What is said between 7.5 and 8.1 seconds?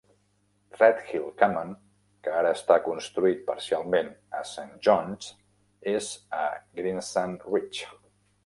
Ridge.